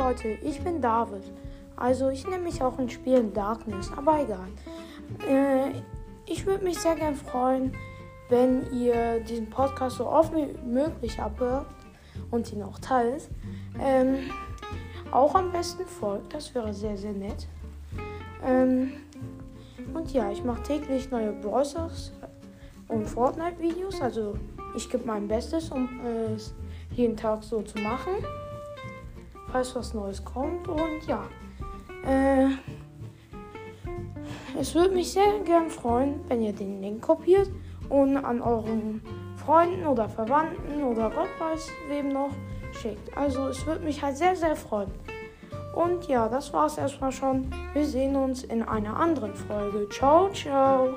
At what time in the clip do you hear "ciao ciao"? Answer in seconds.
49.88-50.96